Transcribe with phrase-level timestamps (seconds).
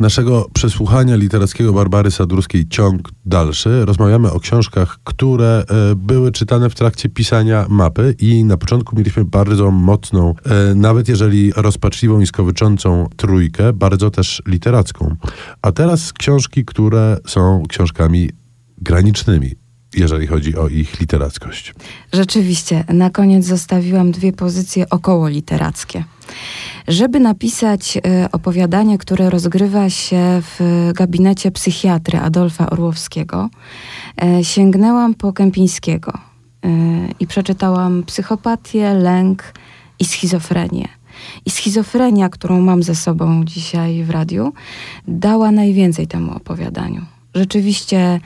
[0.00, 3.84] naszego przesłuchania literackiego Barbary Sadurskiej ciąg dalszy.
[3.84, 9.24] Rozmawiamy o książkach, które e, były czytane w trakcie pisania mapy i na początku mieliśmy
[9.24, 15.16] bardzo mocną, e, nawet jeżeli rozpaczliwą i skowyczącą trójkę, bardzo też literacką.
[15.62, 18.30] A teraz książki, które są książkami
[18.78, 19.59] granicznymi,
[19.94, 21.74] jeżeli chodzi o ich literackość.
[22.12, 26.04] Rzeczywiście, na koniec zostawiłam dwie pozycje około literackie.
[26.88, 28.00] Żeby napisać e,
[28.32, 33.50] opowiadanie, które rozgrywa się w gabinecie psychiatry Adolfa Orłowskiego,
[34.22, 36.68] e, sięgnęłam po Kępińskiego e,
[37.20, 39.52] i przeczytałam psychopatię, lęk
[39.98, 40.88] i schizofrenię.
[41.46, 44.52] I schizofrenia, którą mam ze sobą dzisiaj w radiu,
[45.08, 47.06] dała najwięcej temu opowiadaniu.
[47.34, 48.20] Rzeczywiście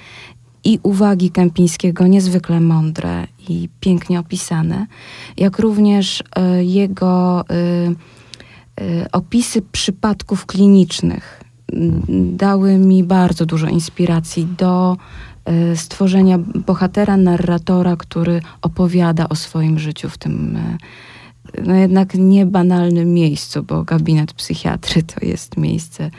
[0.65, 4.87] i uwagi Kępińskiego niezwykle mądre i pięknie opisane,
[5.37, 11.45] jak również y, jego y, y, opisy przypadków klinicznych
[12.33, 14.97] dały mi bardzo dużo inspiracji do
[15.75, 20.59] stworzenia bohatera, narratora, który opowiada o swoim życiu w tym
[21.65, 26.11] no jednak niebanalnym miejscu, bo gabinet psychiatry to jest miejsce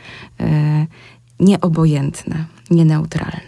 [1.40, 3.45] nieobojętne, nieneutralne.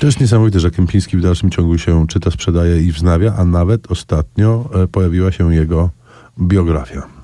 [0.00, 3.92] To jest niesamowite, że Kępiński w dalszym ciągu się czyta, sprzedaje i wznawia, a nawet
[3.92, 5.90] ostatnio e, pojawiła się jego
[6.40, 7.18] biografia.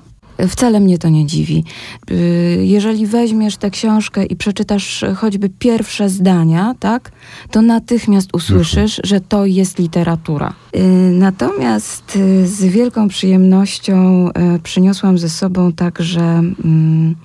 [0.47, 1.63] Wcale mnie to nie dziwi.
[2.11, 7.11] Y, jeżeli weźmiesz tę książkę i przeczytasz choćby pierwsze zdania, tak,
[7.51, 10.53] to natychmiast usłyszysz, że to jest literatura.
[10.75, 10.79] Y,
[11.13, 14.29] natomiast y, z wielką przyjemnością
[14.63, 17.15] przyniosłam ze sobą także mm,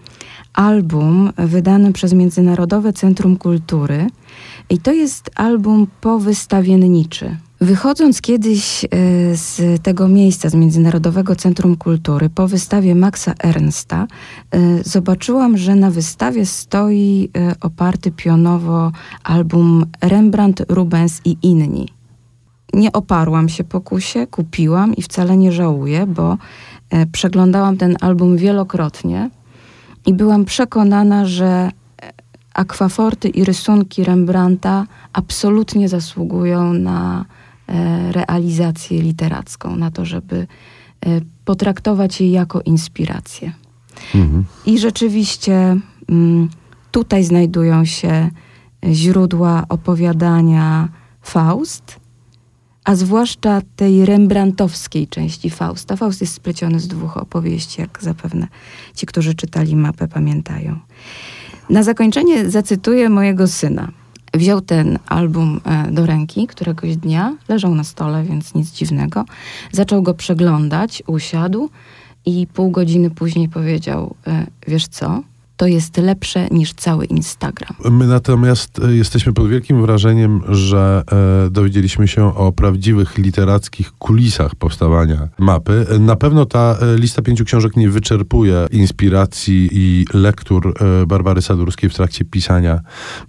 [0.53, 4.07] album wydany przez Międzynarodowe Centrum Kultury
[4.71, 7.37] i to jest album powystawienniczy.
[7.61, 8.89] Wychodząc kiedyś e,
[9.37, 14.07] z tego miejsca, z Międzynarodowego Centrum Kultury, po wystawie Maxa Ernsta,
[14.51, 18.93] e, zobaczyłam, że na wystawie stoi e, oparty pionowo
[19.25, 21.89] album Rembrandt, Rubens i inni.
[22.73, 26.39] Nie oparłam się pokusie, kupiłam i wcale nie żałuję, bo
[27.13, 29.31] przeglądałam ten album wielokrotnie
[30.07, 31.71] i byłam przekonana, że
[32.55, 37.25] akwaforty i rysunki Rembrandta absolutnie zasługują na
[37.69, 43.53] e, realizację literacką, na to, żeby e, potraktować je jako inspirację.
[44.15, 44.45] Mhm.
[44.67, 45.77] I rzeczywiście
[46.09, 46.49] mm,
[46.91, 48.31] tutaj znajdują się
[48.85, 50.89] źródła opowiadania
[51.23, 52.01] Faust,
[52.91, 55.97] a zwłaszcza tej rembrandtowskiej części Fausta.
[55.97, 58.49] Faust jest spleciony z dwóch opowieści, jak zapewne
[58.95, 60.79] ci, którzy czytali mapę, pamiętają.
[61.69, 63.89] Na zakończenie zacytuję mojego syna.
[64.35, 69.25] Wziął ten album e, do ręki któregoś dnia, leżał na stole, więc nic dziwnego.
[69.73, 71.71] Zaczął go przeglądać, usiadł
[72.27, 75.23] i pół godziny później powiedział: e, Wiesz co?
[75.61, 77.75] To jest lepsze niż cały Instagram.
[77.91, 81.03] My natomiast e, jesteśmy pod wielkim wrażeniem, że
[81.47, 85.87] e, dowiedzieliśmy się o prawdziwych literackich kulisach powstawania mapy.
[85.99, 91.91] Na pewno ta e, lista pięciu książek nie wyczerpuje inspiracji i lektur e, Barbary Sadurskiej
[91.91, 92.81] w trakcie pisania m,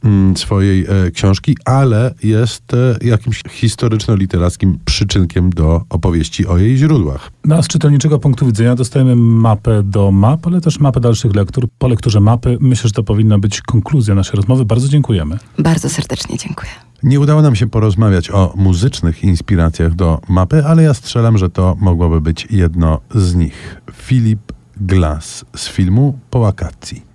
[0.04, 7.32] mm, swojej e, książki, ale jest e, jakimś historyczno-literackim przyczynkiem do opowieści o jej źródłach.
[7.46, 11.68] No, z czytelniczego punktu widzenia dostajemy mapę do map, ale też mapę dalszych lektur.
[11.78, 14.66] Po lekturze mapy myślę, że to powinna być konkluzja naszej rozmowy.
[14.66, 15.38] Bardzo dziękujemy.
[15.60, 16.72] Bardzo serdecznie dziękuję.
[17.04, 21.76] Nie udało nam się porozmawiać o muzycznych inspiracjach do mapy, ale ja strzelam, że to
[21.80, 23.82] mogłoby być jedno z nich.
[23.94, 27.11] Filip Glass z filmu Po wakacji.